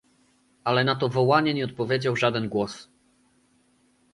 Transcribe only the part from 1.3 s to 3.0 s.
nie odpowiedział żaden głos."